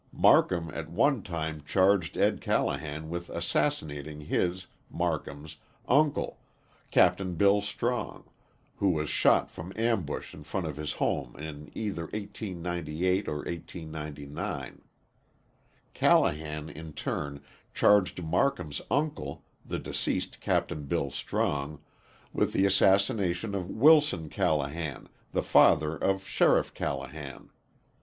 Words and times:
Marcum 0.11 0.71
at 0.73 0.89
one 0.89 1.21
time 1.21 1.61
charged 1.63 2.17
Ed. 2.17 2.41
Callahan 2.41 3.07
with 3.07 3.29
assassinating 3.29 4.21
his, 4.21 4.65
Marcum's, 4.89 5.57
uncle, 5.87 6.39
Capt. 6.89 7.37
Bill 7.37 7.61
Strong, 7.61 8.23
who 8.77 8.89
was 8.89 9.11
shot 9.11 9.51
from 9.51 9.71
ambush 9.75 10.33
in 10.33 10.41
front 10.41 10.65
of 10.65 10.75
his 10.77 10.93
home 10.93 11.35
in 11.37 11.69
either 11.75 12.05
1898 12.05 13.27
or 13.27 13.35
1899. 13.45 14.81
Callahan 15.93 16.67
in 16.67 16.93
turn 16.93 17.39
charged 17.71 18.23
Marcum's 18.23 18.81
uncle, 18.89 19.43
the 19.63 19.77
deceased 19.77 20.39
Capt. 20.41 20.89
Bill 20.89 21.11
Strong, 21.11 21.79
with 22.33 22.53
the 22.53 22.65
assassination 22.65 23.53
of 23.53 23.69
Wilson 23.69 24.29
Callahan, 24.29 25.07
the 25.31 25.43
father 25.43 25.95
of 25.95 26.25
Sheriff 26.27 26.73
Callahan. 26.73 27.51